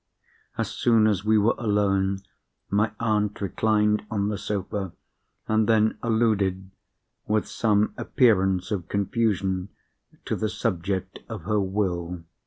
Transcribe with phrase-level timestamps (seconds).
[0.57, 2.21] As soon as we were alone,
[2.71, 4.93] my aunt reclined on the sofa,
[5.47, 6.71] and then alluded,
[7.27, 9.69] with some appearance of confusion,
[10.25, 12.23] to the subject of her Will.